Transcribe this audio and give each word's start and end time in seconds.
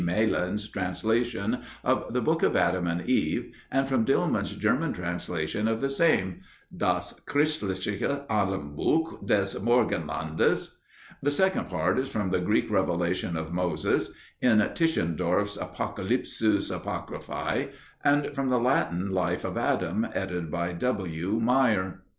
Malan's 0.03 0.67
translation 0.67 1.61
of 1.83 2.11
The 2.11 2.21
Book 2.21 2.41
of 2.41 2.55
Adam 2.55 2.87
and 2.87 3.07
Eve, 3.07 3.51
and 3.69 3.87
from 3.87 4.03
Dillmann's 4.03 4.53
German 4.55 4.93
translation 4.93 5.67
of 5.67 5.79
the 5.79 5.91
same 5.91 6.41
(Das 6.75 7.19
christliche 7.19 7.99
Adambuch 8.27 9.23
des 9.23 9.59
Morgenlandes). 9.59 10.79
The 11.21 11.29
second 11.29 11.69
part 11.69 11.99
is 11.99 12.07
from 12.09 12.31
the 12.31 12.39
Greek 12.39 12.71
Revelation 12.71 13.37
of 13.37 13.53
Moses 13.53 14.09
(in 14.41 14.57
Tischendorf's 14.73 15.55
Apocalypses 15.57 16.71
Apocryphae), 16.71 17.69
and 18.03 18.33
from 18.33 18.49
the 18.49 18.59
Latin 18.59 19.11
Life 19.11 19.43
of 19.45 19.55
Adam, 19.55 20.07
edited 20.15 20.49
by 20.49 20.73
W. 20.73 21.39
Meyer. 21.39 22.01